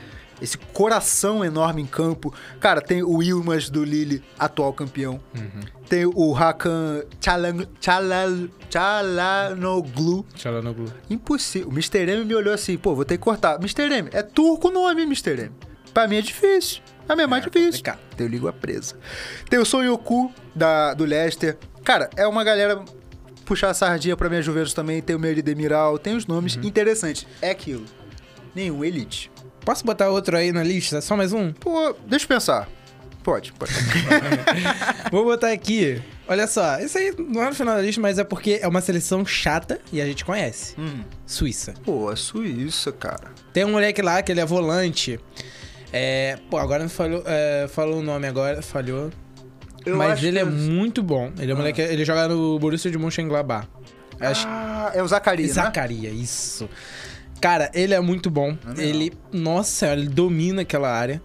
esse 0.41 0.57
coração 0.57 1.43
enorme 1.43 1.81
em 1.81 1.85
campo. 1.85 2.33
Cara, 2.59 2.81
tem 2.81 3.03
o 3.03 3.21
Ilmaz 3.23 3.69
do 3.69 3.83
Lille, 3.83 4.23
atual 4.37 4.73
campeão. 4.73 5.19
Tem 5.89 6.05
o 6.05 6.35
Hakan 6.35 7.03
Çalhanoğlu. 7.19 8.49
Çalhanoğlu. 10.35 10.85
Impossível. 11.09 11.69
O 11.69 11.71
Mr. 11.71 11.99
M 12.11 12.25
me 12.25 12.35
olhou 12.35 12.53
assim, 12.53 12.77
pô, 12.77 12.93
vou 12.93 13.05
ter 13.05 13.17
que 13.17 13.23
cortar. 13.23 13.55
Mr. 13.55 13.91
M, 13.91 14.09
é 14.11 14.21
turco 14.21 14.67
o 14.67 14.71
nome, 14.71 15.03
Mr. 15.03 15.39
M. 15.39 15.51
Pra 15.93 16.07
mim 16.07 16.17
é 16.17 16.21
difícil. 16.21 16.81
Pra 17.05 17.15
mim 17.15 17.23
é 17.23 17.27
mais 17.27 17.43
difícil. 17.43 17.67
complicado. 17.69 17.99
Tenho 18.15 18.29
língua 18.29 18.51
presa. 18.53 18.95
Tem 19.49 19.59
o 19.59 19.65
Sonyoku, 19.65 20.31
da, 20.55 20.93
do 20.93 21.05
Leicester. 21.05 21.57
Cara, 21.83 22.09
é 22.17 22.27
uma 22.27 22.43
galera 22.43 22.83
puxar 23.45 23.69
a 23.69 23.73
sardinha 23.73 24.17
pra 24.17 24.27
minha 24.29 24.41
Juventus 24.41 24.73
também. 24.73 25.01
Tem 25.01 25.15
o 25.15 25.19
Meri 25.19 25.41
Demiral, 25.41 25.97
tem 25.97 26.15
os 26.15 26.25
nomes 26.25 26.55
Uhum. 26.55 26.63
interessantes. 26.63 27.25
É 27.41 27.49
aquilo. 27.51 27.85
Nenhum 28.53 28.83
elite. 28.83 29.31
Posso 29.63 29.85
botar 29.85 30.09
outro 30.09 30.35
aí 30.35 30.51
na 30.51 30.63
lista? 30.63 30.99
Só 31.01 31.15
mais 31.15 31.31
um? 31.33 31.51
Pô, 31.53 31.95
deixa 32.07 32.25
eu 32.25 32.29
pensar. 32.29 32.69
Pode, 33.23 33.51
pode. 33.53 33.71
Vou 35.11 35.25
botar 35.25 35.51
aqui. 35.51 36.01
Olha 36.27 36.47
só, 36.47 36.79
isso 36.79 36.97
aí 36.97 37.13
não 37.17 37.43
é 37.43 37.49
no 37.49 37.55
final 37.55 37.75
da 37.75 37.81
lista, 37.81 37.99
mas 38.01 38.17
é 38.17 38.23
porque 38.23 38.59
é 38.61 38.67
uma 38.67 38.79
seleção 38.81 39.25
chata 39.25 39.79
e 39.91 40.01
a 40.01 40.05
gente 40.05 40.23
conhece. 40.25 40.75
Hum. 40.79 41.03
Suíça. 41.25 41.73
Pô, 41.83 42.09
a 42.09 42.15
Suíça, 42.15 42.91
cara. 42.91 43.31
Tem 43.53 43.65
um 43.65 43.71
moleque 43.71 44.01
lá 44.01 44.21
que 44.21 44.31
ele 44.31 44.39
é 44.39 44.45
volante. 44.45 45.19
É. 45.91 46.37
Pô, 46.49 46.57
agora 46.57 46.83
não 46.83 46.89
falou, 46.89 47.23
é, 47.25 47.67
falou 47.69 47.99
o 47.99 48.03
nome 48.03 48.27
agora, 48.27 48.61
falhou. 48.61 49.09
Eu 49.85 49.95
mas 49.95 50.21
ele 50.21 50.37
é 50.39 50.43
que- 50.43 50.49
muito 50.51 51.01
bom. 51.01 51.31
Ele 51.39 51.51
é 51.51 51.53
Ah. 51.53 51.57
moleque, 51.57 51.81
ele 51.81 52.03
joga 52.03 52.27
no 52.27 52.59
Borussia 52.59 52.91
de 52.91 52.97
Mönchengladbach. 52.97 53.67
Acho 54.19 54.45
Ah, 54.49 54.91
é 54.93 55.01
o 55.01 55.07
Zacarias, 55.07 55.55
né? 55.55 55.63
Zacaria, 55.63 56.09
isso. 56.09 56.67
Cara, 57.39 57.69
ele 57.73 57.93
é 57.93 57.99
muito 58.01 58.29
bom. 58.29 58.57
É 58.77 58.83
ele, 58.83 59.13
nossa 59.31 59.87
ele 59.93 60.07
domina 60.09 60.63
aquela 60.63 60.89
área. 60.91 61.21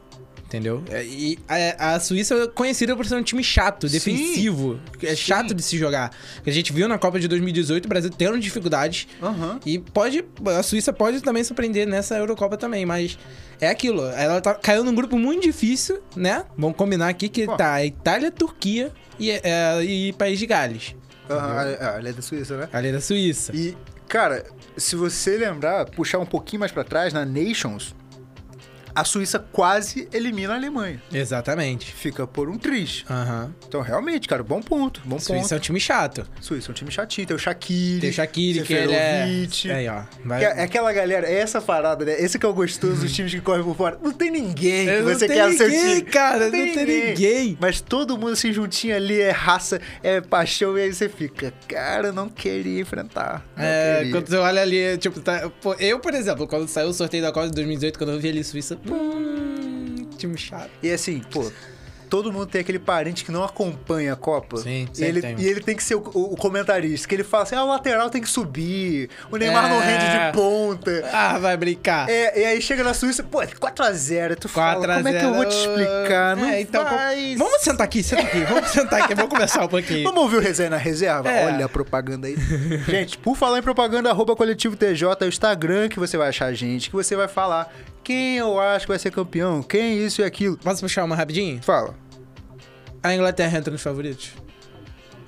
Entendeu? 0.52 0.84
É, 0.90 1.02
E 1.02 1.38
a, 1.48 1.94
a 1.94 2.00
Suíça 2.00 2.34
é 2.34 2.46
conhecida 2.46 2.94
por 2.94 3.06
ser 3.06 3.14
um 3.14 3.22
time 3.22 3.42
chato, 3.42 3.88
Sim. 3.88 3.94
defensivo. 3.94 4.78
É 5.02 5.08
Sim. 5.10 5.16
chato 5.16 5.54
de 5.54 5.62
se 5.62 5.78
jogar. 5.78 6.10
A 6.46 6.50
gente 6.50 6.74
viu 6.74 6.86
na 6.86 6.98
Copa 6.98 7.18
de 7.18 7.26
2018 7.26 7.86
o 7.86 7.88
Brasil 7.88 8.10
tendo 8.10 8.38
dificuldades. 8.38 9.08
Aham. 9.22 9.58
E 9.64 9.78
pode. 9.78 10.22
A 10.58 10.62
Suíça 10.62 10.92
pode 10.92 11.22
também 11.22 11.42
surpreender 11.42 11.86
nessa 11.86 12.18
Eurocopa 12.18 12.58
também, 12.58 12.84
mas 12.84 13.18
é 13.58 13.70
aquilo. 13.70 14.02
Ela 14.08 14.42
tá, 14.42 14.52
caiu 14.54 14.84
num 14.84 14.94
grupo 14.94 15.16
muito 15.18 15.42
difícil, 15.42 16.02
né? 16.14 16.44
Vamos 16.58 16.76
combinar 16.76 17.08
aqui 17.08 17.30
que 17.30 17.46
Pô. 17.46 17.56
tá 17.56 17.72
a 17.72 17.86
Itália, 17.86 18.30
Turquia 18.30 18.92
e, 19.18 19.30
é, 19.30 19.82
e 19.82 20.12
País 20.12 20.38
de 20.38 20.44
Gales. 20.44 20.94
Aham, 21.30 21.76
ah, 21.80 21.96
ele 21.98 22.10
é 22.10 22.12
da 22.12 22.20
Suíça, 22.20 22.58
né? 22.58 22.68
Ali 22.74 22.92
da 22.92 23.00
Suíça. 23.00 23.56
E, 23.56 23.74
cara, 24.06 24.44
se 24.76 24.96
você 24.96 25.38
lembrar, 25.38 25.86
puxar 25.86 26.18
um 26.18 26.26
pouquinho 26.26 26.60
mais 26.60 26.70
pra 26.70 26.84
trás, 26.84 27.12
na 27.14 27.24
Nations, 27.24 27.94
a 28.94 29.04
Suíça 29.04 29.38
quase 29.38 30.08
elimina 30.12 30.52
a 30.52 30.56
Alemanha. 30.56 31.02
Exatamente. 31.12 31.92
Fica 31.92 32.26
por 32.26 32.48
um 32.48 32.58
triz. 32.58 33.04
Aham. 33.10 33.54
Então, 33.66 33.80
realmente, 33.80 34.28
cara, 34.28 34.42
bom 34.42 34.60
ponto, 34.60 35.00
bom 35.04 35.18
Suíça 35.18 35.32
é 35.32 35.40
ponto. 35.42 35.54
um 35.56 35.58
time 35.60 35.80
chato. 35.80 36.26
Suíça 36.40 36.68
é 36.68 36.72
um 36.72 36.74
time 36.74 36.90
chatinho, 36.90 37.26
tem 37.26 37.36
o 37.36 37.38
Shaqiri, 37.38 38.00
Tem 38.00 38.10
o 38.10 38.12
Shaqiri, 38.12 38.62
que 38.62 38.72
ele 38.74 38.92
é... 38.94 39.22
Aí, 39.74 39.88
ó. 39.88 40.02
Vai... 40.24 40.44
É 40.44 40.62
é 40.62 40.62
aquela 40.64 40.92
galera, 40.92 41.26
é 41.26 41.34
essa 41.40 41.60
parada, 41.60 42.04
né? 42.04 42.20
Esse 42.20 42.38
que 42.38 42.44
é 42.46 42.48
o 42.48 42.52
gostoso 42.54 43.00
dos 43.00 43.12
times 43.12 43.32
que 43.32 43.40
correm 43.40 43.64
por 43.64 43.76
fora. 43.76 43.98
Não 44.02 44.12
tem 44.12 44.30
ninguém 44.30 44.86
que 44.86 45.00
Não 45.00 45.14
você 45.14 45.26
tem 45.26 45.36
quer 45.36 45.48
no 45.48 45.56
seu 45.56 45.68
ninguém, 45.68 45.96
time. 45.98 46.02
cara, 46.10 46.44
não 46.44 46.50
tem 46.50 46.86
ninguém. 46.86 47.58
Mas 47.60 47.80
todo 47.80 48.16
mundo 48.18 48.32
assim 48.32 48.52
juntinho 48.52 48.94
ali 48.94 49.20
é 49.20 49.30
raça, 49.30 49.80
é 50.02 50.20
paixão, 50.20 50.76
e 50.76 50.82
aí 50.82 50.92
você 50.94 51.08
fica, 51.08 51.52
cara, 51.68 52.08
eu 52.08 52.12
não 52.12 52.28
queria 52.28 52.80
enfrentar. 52.80 53.44
Não 53.56 53.64
É, 53.64 53.96
queria. 53.98 54.12
quando 54.12 54.28
você 54.28 54.36
olha 54.36 54.62
ali, 54.62 54.98
tipo, 54.98 55.20
tá, 55.20 55.50
eu, 55.78 55.98
por 56.00 56.14
exemplo, 56.14 56.46
quando 56.46 56.68
saiu 56.68 56.88
o 56.88 56.92
sorteio 56.92 57.22
da 57.22 57.32
Copa 57.32 57.46
de 57.48 57.54
2018, 57.54 57.98
quando 57.98 58.12
eu 58.12 58.20
vi 58.20 58.28
ali 58.28 58.44
Suíça, 58.44 58.78
hum, 58.90 60.08
time 60.16 60.36
chato. 60.36 60.70
E 60.82 60.90
assim, 60.90 61.20
pô, 61.30 61.50
todo 62.08 62.30
mundo 62.30 62.44
tem 62.46 62.60
aquele 62.60 62.78
parente 62.78 63.24
que 63.24 63.32
não 63.32 63.42
acompanha 63.42 64.12
a 64.12 64.16
Copa. 64.16 64.58
Sim, 64.58 64.86
e 64.98 65.02
ele, 65.02 65.22
tem. 65.22 65.34
e 65.40 65.46
ele 65.46 65.60
tem 65.60 65.74
que 65.74 65.82
ser 65.82 65.94
o, 65.94 66.00
o- 66.12 66.34
o 66.34 66.36
comentarista, 66.36 67.08
que 67.08 67.14
ele 67.14 67.24
fala 67.24 67.44
assim, 67.44 67.54
ah, 67.54 67.64
o 67.64 67.68
lateral 67.68 68.10
tem 68.10 68.20
que 68.20 68.28
subir, 68.28 69.08
o 69.30 69.36
Neymar 69.38 69.66
não 69.70 69.80
É. 69.82 69.86
rende 69.86 70.26
de 70.26 70.32
ponta. 70.38 71.08
Ah, 71.10 71.38
vai 71.38 71.56
brincar. 71.56 72.10
É, 72.10 72.38
e 72.40 72.44
aí 72.44 72.60
chega 72.60 72.84
na 72.84 72.92
Suíça, 72.92 73.22
pô, 73.22 73.38
4x0, 73.40 74.36
tu 74.36 74.46
fala, 74.46 74.74
4 74.86 74.92
a 74.92 74.96
como 74.96 75.08
é 75.08 75.18
que 75.18 75.24
eu 75.24 75.32
vou 75.34 75.44
te 75.46 75.54
0, 75.54 75.70
explicar? 75.80 76.36
Não 76.36 76.44
é, 76.44 76.60
então, 76.60 76.84
vai... 76.84 77.34
Vamos 77.38 77.62
sentar 77.62 77.86
aqui, 77.86 78.02
senta 78.02 78.22
aqui, 78.24 78.40
vamos 78.44 78.68
sentar 78.70 79.02
aqui, 79.04 79.14
vamos 79.14 79.30
conversar 79.30 79.64
um 79.64 79.68
pouquinho. 79.68 80.04
Vamos 80.04 80.22
ouvir 80.22 80.36
o 80.36 80.40
resenha 80.40 80.68
na 80.68 80.76
reserva? 80.76 81.30
É. 81.30 81.46
Olha 81.46 81.64
a 81.64 81.68
propaganda 81.68 82.26
aí. 82.26 82.36
gente, 82.88 83.16
por 83.16 83.36
falar 83.38 83.58
em 83.58 83.62
propaganda, 83.62 84.10
arroba 84.10 84.36
coletivo 84.36 84.76
TJ 84.76 85.16
é 85.22 85.24
o 85.24 85.28
Instagram 85.28 85.88
que 85.88 85.98
você 85.98 86.18
vai 86.18 86.28
achar 86.28 86.46
a 86.46 86.52
gente, 86.52 86.90
que 86.90 86.94
você 86.96 87.16
vai 87.16 87.26
falar 87.28 87.72
quem 88.02 88.36
eu 88.36 88.58
acho 88.58 88.86
que 88.86 88.92
vai 88.92 88.98
ser 88.98 89.10
campeão, 89.10 89.62
quem 89.62 89.98
isso 90.04 90.20
e 90.20 90.24
aquilo. 90.24 90.56
Posso 90.56 90.80
puxar 90.80 91.04
uma 91.04 91.16
rapidinho? 91.16 91.62
Fala. 91.62 91.94
A 93.02 93.14
Inglaterra 93.14 93.58
entra 93.58 93.72
nos 93.72 93.82
favoritos? 93.82 94.32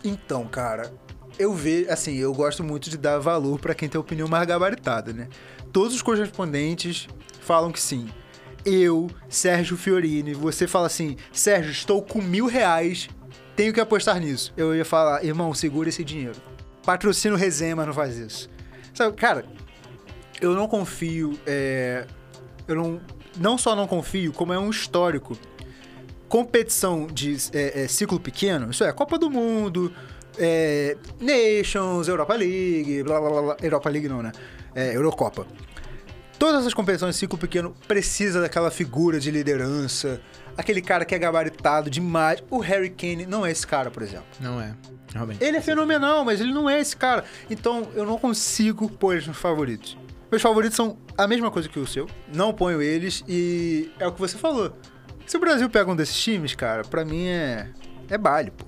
Então, 0.04 0.46
cara, 0.46 0.92
eu 1.38 1.52
vejo, 1.54 1.90
assim, 1.90 2.16
eu 2.16 2.32
gosto 2.32 2.62
muito 2.62 2.90
de 2.90 2.96
dar 2.96 3.18
valor 3.18 3.58
pra 3.58 3.74
quem 3.74 3.88
tem 3.88 4.00
opinião 4.00 4.28
mais 4.28 4.46
gabaritada, 4.46 5.12
né? 5.12 5.28
Todos 5.72 5.94
os 5.94 6.02
correspondentes 6.02 7.08
falam 7.40 7.72
que 7.72 7.80
sim. 7.80 8.08
Eu, 8.64 9.10
Sérgio 9.28 9.76
Fiorini, 9.76 10.34
você 10.34 10.66
fala 10.66 10.86
assim, 10.86 11.16
Sérgio, 11.32 11.70
estou 11.70 12.02
com 12.02 12.22
mil 12.22 12.46
reais, 12.46 13.08
tenho 13.56 13.72
que 13.72 13.80
apostar 13.80 14.18
nisso. 14.20 14.52
Eu 14.56 14.74
ia 14.74 14.84
falar, 14.84 15.24
irmão, 15.24 15.52
segura 15.52 15.88
esse 15.88 16.04
dinheiro. 16.04 16.40
Patrocina 16.84 17.34
o 17.34 17.38
resenha, 17.38 17.74
mas 17.74 17.86
não 17.86 17.94
faz 17.94 18.16
isso. 18.16 18.48
Sabe, 18.92 19.16
cara, 19.16 19.44
eu 20.40 20.54
não 20.54 20.68
confio, 20.68 21.38
é, 21.46 22.06
eu 22.66 22.74
não, 22.74 23.00
não 23.36 23.58
só 23.58 23.74
não 23.74 23.86
confio, 23.86 24.32
como 24.32 24.52
é 24.52 24.58
um 24.58 24.70
histórico 24.70 25.36
competição 26.34 27.06
de 27.06 27.36
é, 27.52 27.84
é, 27.84 27.88
ciclo 27.88 28.18
pequeno, 28.18 28.70
isso 28.70 28.82
é, 28.82 28.92
Copa 28.92 29.16
do 29.16 29.30
Mundo, 29.30 29.92
é, 30.36 30.96
Nations, 31.20 32.08
Europa 32.08 32.34
League, 32.34 33.04
blá 33.04 33.20
blá 33.20 33.30
blá, 33.30 33.42
blá 33.42 33.56
Europa 33.62 33.88
League 33.88 34.08
não, 34.08 34.20
né? 34.20 34.32
É, 34.74 34.96
Eurocopa. 34.96 35.46
Todas 36.36 36.62
essas 36.62 36.74
competições 36.74 37.14
de 37.14 37.20
ciclo 37.20 37.38
pequeno 37.38 37.72
precisa 37.86 38.40
daquela 38.40 38.70
figura 38.70 39.20
de 39.20 39.30
liderança, 39.30 40.20
aquele 40.56 40.82
cara 40.82 41.04
que 41.04 41.14
é 41.14 41.18
gabaritado 41.18 41.88
demais. 41.88 42.42
O 42.50 42.58
Harry 42.58 42.90
Kane 42.90 43.26
não 43.26 43.46
é 43.46 43.52
esse 43.52 43.64
cara, 43.64 43.90
por 43.90 44.02
exemplo. 44.02 44.26
Não 44.40 44.60
é, 44.60 44.74
realmente. 45.12 45.42
Ele 45.42 45.58
é 45.58 45.60
fenomenal, 45.60 46.24
mas 46.24 46.40
ele 46.40 46.52
não 46.52 46.68
é 46.68 46.80
esse 46.80 46.96
cara. 46.96 47.24
Então 47.48 47.88
eu 47.94 48.04
não 48.04 48.18
consigo 48.18 48.90
pôr 48.90 49.12
eles 49.12 49.28
nos 49.28 49.36
favoritos. 49.36 49.96
Meus 50.30 50.42
favoritos 50.42 50.74
são 50.74 50.98
a 51.16 51.26
mesma 51.26 51.50
coisa 51.50 51.68
que 51.68 51.78
o 51.78 51.86
seu. 51.86 52.08
Não 52.32 52.52
ponho 52.52 52.80
eles 52.82 53.24
e 53.28 53.90
é 53.98 54.06
o 54.06 54.12
que 54.12 54.20
você 54.20 54.36
falou. 54.36 54.72
Se 55.26 55.36
o 55.36 55.40
Brasil 55.40 55.68
pega 55.70 55.90
um 55.90 55.96
desses 55.96 56.16
times, 56.16 56.54
cara, 56.54 56.82
pra 56.82 57.04
mim 57.04 57.26
é. 57.26 57.68
É 58.08 58.18
baile, 58.18 58.50
pô. 58.50 58.66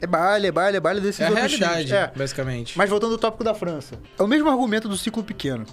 É 0.00 0.06
baile, 0.06 0.46
é 0.46 0.52
baile, 0.52 0.76
é 0.76 0.80
baile 0.80 1.00
desses 1.00 1.20
É 1.20 1.26
a 1.26 1.30
outros 1.30 1.46
realidade, 1.50 1.86
times. 1.86 1.92
É. 1.92 2.12
basicamente. 2.16 2.78
Mas 2.78 2.88
voltando 2.88 3.12
ao 3.12 3.18
tópico 3.18 3.44
da 3.44 3.52
França. 3.54 3.98
É 4.18 4.22
o 4.22 4.26
mesmo 4.26 4.48
argumento 4.48 4.88
do 4.88 4.96
ciclo 4.96 5.24
pequeno, 5.24 5.66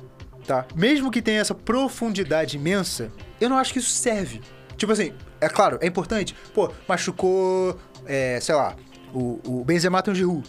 tá? 0.45 0.65
Mesmo 0.75 1.11
que 1.11 1.21
tenha 1.21 1.39
essa 1.39 1.53
profundidade 1.53 2.57
imensa, 2.57 3.11
eu 3.39 3.49
não 3.49 3.57
acho 3.57 3.71
que 3.71 3.79
isso 3.79 3.91
serve. 3.91 4.41
Tipo 4.75 4.91
assim, 4.91 5.13
é 5.39 5.47
claro, 5.47 5.77
é 5.79 5.87
importante. 5.87 6.35
Pô, 6.53 6.71
machucou, 6.87 7.79
é, 8.05 8.39
sei 8.41 8.55
lá, 8.55 8.75
o, 9.13 9.39
o 9.45 9.63
Benzema 9.63 10.01
tem 10.01 10.11
o 10.11 10.15
Giroud, 10.15 10.43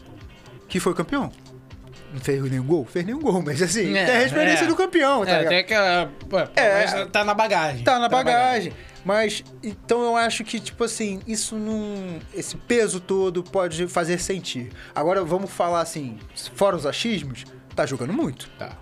que 0.69 0.81
foi 0.81 0.95
campeão. 0.95 1.31
Não 2.17 2.23
fez 2.25 2.43
nenhum 2.51 2.65
gol? 2.65 2.85
Fez 2.87 3.05
nenhum 3.05 3.21
gol, 3.21 3.43
mas 3.43 3.61
assim, 3.61 3.95
É, 3.95 4.07
tem 4.07 4.17
a 4.17 4.25
experiência 4.25 4.65
é. 4.65 4.69
do 4.69 4.75
campeão, 4.75 5.23
tá 5.25 5.31
é, 5.33 5.35
ligado? 5.37 5.49
tem 5.51 5.59
aquela. 5.59 6.11
Pô, 6.31 6.39
É. 6.59 7.05
tá 7.13 7.23
na 7.25 7.35
bagagem. 7.35 7.85
Tá 7.85 7.99
na 7.99 8.09
bagagem. 8.09 8.73
Mas, 9.05 9.45
então 9.63 10.03
eu 10.03 10.17
acho 10.17 10.43
que, 10.43 10.59
tipo 10.59 10.83
assim, 10.83 11.21
isso 11.27 11.57
não. 11.57 12.19
Esse 12.35 12.57
peso 12.57 13.01
todo 13.01 13.43
pode 13.43 13.87
fazer 13.87 14.19
sentir. 14.19 14.71
Agora 14.95 15.23
vamos 15.23 15.51
falar 15.51 15.83
assim, 15.83 16.19
fora 16.55 16.75
os 16.75 16.87
achismos, 16.87 17.45
tá 17.75 17.85
jogando 17.85 18.15
muito. 18.15 18.49
Tá. 18.59 18.73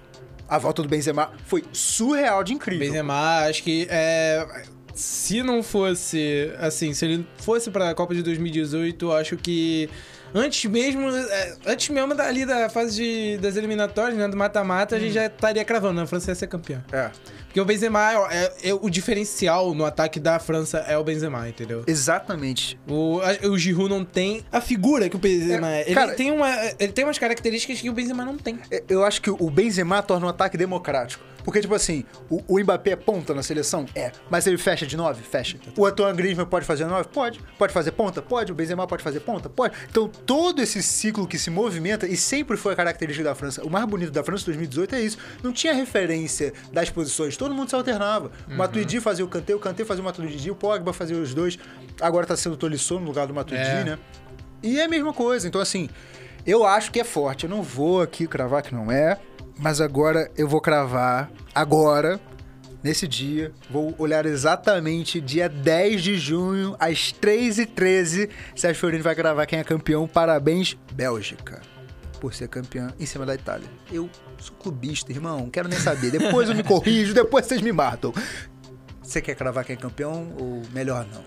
A 0.49 0.57
volta 0.59 0.81
do 0.81 0.89
Benzema 0.89 1.33
foi 1.47 1.65
surreal 1.73 2.45
de 2.45 2.55
incrível. 2.55 2.87
Benzema, 2.87 3.41
acho 3.49 3.65
que 3.65 3.87
é, 3.91 4.47
se 4.95 5.43
não 5.43 5.63
fosse 5.63 6.53
assim, 6.59 6.95
se 6.95 7.05
ele 7.05 7.27
fosse 7.39 7.71
pra 7.71 7.93
Copa 7.95 8.15
de 8.15 8.23
2018, 8.23 9.05
eu 9.05 9.13
acho 9.13 9.37
que 9.37 9.91
antes 10.35 10.65
mesmo, 10.71 11.09
é, 11.09 11.55
antes 11.67 11.89
mesmo 11.91 12.15
dali 12.15 12.45
da 12.45 12.69
fase 12.69 12.97
de- 12.97 13.39
das 13.39 13.57
eliminatórias, 13.57 14.19
né, 14.19 14.27
do 14.29 14.37
mata-mata, 14.37 14.97
a 14.97 14.99
gente 14.99 15.13
já 15.13 15.27
estaria 15.27 15.65
cravando, 15.65 15.95
né, 15.95 16.03
a 16.03 16.07
França 16.07 16.31
ia 16.31 16.35
ser 16.35 16.47
campeã. 16.49 16.83
É, 16.93 17.11
Porque 17.55 17.61
o 17.61 17.65
Benzema, 17.65 18.01
é, 18.33 18.53
é- 18.71 18.75
o 18.75 18.91
diferencial 18.91 19.73
no 19.77 19.85
ataque 19.85 20.19
da 20.19 20.41
França 20.41 20.79
é 20.89 20.99
o 20.99 21.05
Benzema, 21.05 21.49
entendeu? 21.49 21.85
exatamente. 21.87 22.77
O, 22.89 23.21
a- 23.21 23.47
o 23.49 23.57
Giroud 23.57 23.89
não 23.89 24.05
tem 24.05 24.43
a 24.51 24.61
figura 24.61 25.09
que 25.09 25.15
o 25.15 25.21
Benzema 25.21 25.71
é. 25.71 25.83
É, 25.83 25.87
Ele, 25.87 25.95
cara- 25.95 26.15
tem 26.15 26.33
uma, 26.33 26.51
ele 26.81 26.93
tem 26.93 27.05
umas 27.05 27.17
características 27.17 27.81
que 27.81 27.89
o 27.89 27.93
Benzema 27.93 28.25
não 28.25 28.37
tem. 28.37 28.59
É, 28.73 28.83
Eu 28.89 29.05
acho 29.05 29.23
que 29.23 29.31
o 29.31 29.51
Benzema 29.51 30.03
torna 30.03 30.27
um 30.27 30.29
ataque 30.31 30.57
democrático. 30.57 31.23
Porque, 31.45 31.61
tipo 31.61 31.75
assim, 31.75 32.05
o, 32.31 32.43
o 32.49 32.59
Mbappé 32.59 32.93
é 32.93 32.97
ponta 32.97 33.35
na 33.35 33.43
seleção? 33.43 33.85
É. 33.95 34.11
Mas 34.31 34.47
ele 34.47 34.57
fecha 34.57 34.87
de 34.87 34.97
nove? 34.97 35.23
Fecha. 35.23 35.59
O 35.77 35.85
Antoine 35.85 36.17
Griezmann 36.17 36.47
pode 36.47 36.65
fazer 36.65 36.87
nove? 36.87 37.07
Pode. 37.13 37.39
Pode 37.59 37.71
fazer 37.71 37.93
ponta? 37.93 38.23
Pode. 38.23 38.51
O 38.51 38.55
Benzema 38.55 38.87
pode 38.87 39.03
fazer 39.03 39.21
ponta? 39.21 39.51
Pode. 39.51 39.75
Então, 39.91 40.09
todo 40.09 40.63
esse 40.63 40.83
ciclo 40.83 41.27
que 41.29 41.39
se 41.39 41.51
movimenta, 41.51 42.07
e 42.07 42.17
sempre 42.17 42.57
foi 42.57 42.73
a 42.73 42.77
característica 42.77 43.29
da 43.29 43.35
França, 43.35 43.63
o 43.63 43.69
mais 43.69 43.85
bonito 43.85 44.11
da 44.11 44.25
França 44.25 44.45
em 44.45 44.47
2018 44.47 44.95
é 44.95 45.01
isso. 45.03 45.19
Não 45.43 45.53
tinha 45.53 45.75
referência 45.75 46.55
das 46.73 46.89
posições, 46.89 47.37
todo 47.45 47.55
mundo 47.55 47.69
se 47.69 47.75
alternava. 47.75 48.31
O 48.49 48.55
Matuidi 48.55 49.01
fazia 49.01 49.23
o 49.25 49.29
Kanté, 49.29 49.55
o 49.55 49.59
Kanté 49.59 49.85
fazia 49.85 50.01
o 50.01 50.05
Matuidi, 50.05 50.51
o 50.51 50.55
Pogba 50.55 50.93
fazia 50.95 51.17
os 51.17 51.35
dois. 51.35 51.59
Agora 52.01 52.27
tá 52.27 52.35
sendo 52.37 52.55
o 52.55 52.57
Tolisso 52.57 52.99
no 52.99 53.05
lugar 53.07 53.27
do 53.27 53.35
Matuidi, 53.35 53.63
É. 53.63 53.85
né? 53.85 53.99
E 54.63 54.81
é 54.81 54.85
a 54.85 54.89
mesma 54.89 55.13
coisa. 55.13 55.47
Então, 55.47 55.61
assim, 55.61 55.91
eu 56.47 56.65
acho 56.65 56.91
que 56.91 56.99
é 56.99 57.05
forte. 57.05 57.45
Eu 57.45 57.51
não 57.51 57.63
vou 57.63 58.01
aqui 58.01 58.27
cravar 58.27 58.63
que 58.63 58.75
não 58.75 58.91
é, 58.91 59.19
mas 59.59 59.79
agora 59.81 60.31
eu 60.39 60.49
vou 60.49 60.59
cravar 60.61 61.31
agora, 61.55 62.19
nesse 62.83 63.07
dia. 63.07 63.53
Vou 63.71 63.95
olhar 63.99 64.25
exatamente 64.25 65.21
dia 65.21 65.49
10 65.51 66.03
de 66.03 66.17
junho, 66.19 66.75
às 66.79 67.13
3h13. 67.13 68.31
Sérgio 68.57 68.81
Fiorino 68.81 69.05
vai 69.05 69.15
cravar 69.15 69.47
quem 69.47 69.59
é 69.59 69.65
campeão. 69.65 70.07
Parabéns, 70.09 70.77
Bélgica, 70.95 71.61
por 72.21 72.33
ser 72.33 72.49
campeã 72.49 72.89
em 72.99 73.05
cima 73.05 73.27
da 73.27 73.35
Itália. 73.35 73.69
Eu 73.93 74.09
sou 74.39 74.55
clubista, 74.57 75.13
irmão. 75.13 75.49
Quero 75.51 75.69
nem 75.69 75.79
saber. 75.79 76.11
Depois 76.11 76.49
eu 76.49 76.55
me 76.55 76.63
corrijo, 76.63 77.15
depois 77.15 77.47
vocês 77.47 77.61
me 77.61 77.73
matam. 77.73 78.13
Você 79.03 79.21
quer 79.21 79.35
cravar 79.35 79.65
quem 79.65 79.75
é 79.75 79.79
campeão 79.79 80.35
ou 80.39 80.63
melhor 80.73 81.07
não? 81.13 81.23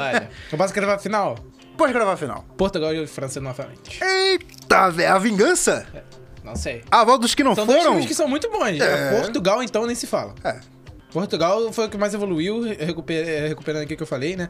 Olha, 0.00 0.30
eu 0.50 0.56
posso 0.58 0.72
gravar 0.72 0.94
a 0.94 0.98
final? 0.98 1.36
Pode 1.76 1.92
cravar 1.92 2.14
a 2.14 2.16
final. 2.16 2.44
Portugal 2.56 2.94
e 2.94 3.06
França 3.06 3.40
novamente. 3.40 3.98
Eita, 4.02 4.90
velho, 4.90 5.12
a 5.12 5.18
vingança? 5.18 5.86
Não 6.44 6.54
sei. 6.56 6.82
A 6.90 7.04
volta 7.04 7.22
dos 7.22 7.34
que 7.34 7.42
não 7.42 7.54
São 7.54 7.66
dois 7.66 7.78
foram? 7.78 7.92
times 7.94 8.06
que 8.08 8.14
são 8.14 8.28
muito 8.28 8.50
bons. 8.50 8.80
É. 8.80 9.20
Portugal, 9.20 9.62
então, 9.62 9.86
nem 9.86 9.94
se 9.96 10.06
fala. 10.06 10.34
É. 10.44 10.60
Portugal 11.12 11.72
foi 11.72 11.86
o 11.86 11.88
que 11.90 11.98
mais 11.98 12.14
evoluiu, 12.14 12.62
recuper- 12.62 13.48
recuperando 13.48 13.82
aqui 13.82 13.94
o 13.94 13.96
que 13.96 14.02
eu 14.02 14.06
falei, 14.06 14.36
né? 14.36 14.48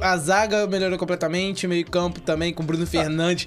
A 0.00 0.16
zaga 0.16 0.66
melhorou 0.66 0.96
completamente, 0.98 1.66
meio 1.66 1.84
campo 1.88 2.20
também 2.20 2.52
com 2.54 2.64
Bruno 2.64 2.86
Fernandes. 2.86 3.46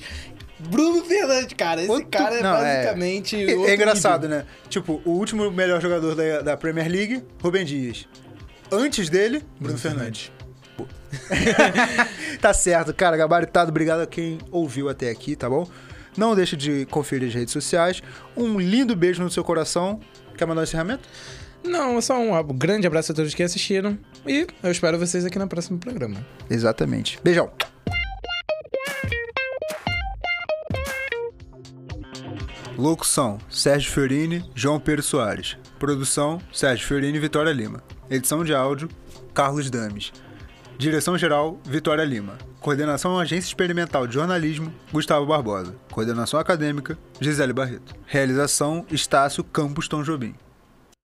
Bruno 0.59 1.03
Fernandes, 1.03 1.53
cara, 1.57 1.81
esse 1.81 1.91
Outro- 1.91 2.07
cara 2.07 2.35
é 2.35 2.41
não, 2.41 2.55
é- 2.57 2.75
basicamente. 2.77 3.35
É, 3.35 3.55
outro 3.55 3.71
é 3.71 3.75
engraçado, 3.75 4.21
nível. 4.23 4.37
né? 4.37 4.45
Tipo, 4.69 5.01
o 5.05 5.11
último 5.11 5.51
melhor 5.51 5.81
jogador 5.81 6.15
da, 6.15 6.41
da 6.41 6.57
Premier 6.57 6.89
League, 6.89 7.23
Rubem 7.41 7.65
Dias. 7.65 8.07
Antes 8.71 9.09
dele, 9.09 9.43
Bruno 9.59 9.77
Fernandes. 9.77 10.31
Pô. 10.77 10.87
tá 12.41 12.53
certo, 12.53 12.93
cara, 12.93 13.15
gabaritado. 13.17 13.69
Obrigado 13.69 14.01
a 14.01 14.07
quem 14.07 14.37
ouviu 14.51 14.89
até 14.89 15.09
aqui, 15.09 15.35
tá 15.35 15.49
bom? 15.49 15.67
Não 16.17 16.33
deixe 16.35 16.55
de 16.55 16.85
conferir 16.85 17.27
as 17.27 17.35
redes 17.35 17.51
sociais. 17.51 18.01
Um 18.35 18.57
lindo 18.59 18.95
beijo 18.95 19.21
no 19.21 19.29
seu 19.29 19.43
coração. 19.43 19.99
Quer 20.37 20.45
mandar 20.45 20.61
um 20.61 20.63
encerramento? 20.63 21.07
Não, 21.63 21.99
só 22.01 22.17
um 22.19 22.41
grande 22.57 22.87
abraço 22.87 23.11
a 23.11 23.15
todos 23.15 23.33
que 23.33 23.43
assistiram. 23.43 23.97
E 24.25 24.47
eu 24.63 24.71
espero 24.71 24.97
vocês 24.97 25.25
aqui 25.25 25.37
no 25.37 25.47
próximo 25.47 25.77
programa. 25.77 26.25
Exatamente. 26.49 27.19
Beijão. 27.23 27.51
Locução: 32.77 33.37
Sérgio 33.49 33.89
Fiorini, 33.89 34.43
João 34.53 34.79
Pedro 34.79 35.01
Soares. 35.01 35.57
Produção: 35.79 36.41
Sérgio 36.51 36.85
Fiorini 36.85 37.17
e 37.17 37.21
Vitória 37.21 37.51
Lima. 37.53 37.81
Edição 38.09 38.43
de 38.43 38.53
áudio: 38.53 38.89
Carlos 39.33 39.69
Dames. 39.69 40.11
Direção 40.77 41.17
geral: 41.17 41.57
Vitória 41.63 42.03
Lima. 42.03 42.37
Coordenação 42.59 43.17
Agência 43.17 43.47
Experimental 43.47 44.05
de 44.05 44.15
Jornalismo: 44.15 44.73
Gustavo 44.91 45.25
Barbosa. 45.25 45.73
Coordenação 45.89 46.37
acadêmica: 46.37 46.97
Gisele 47.19 47.53
Barreto. 47.53 47.95
Realização: 48.05 48.85
Estácio 48.91 49.41
Campos 49.41 49.87
Tom 49.87 50.03
Jobim. 50.03 50.35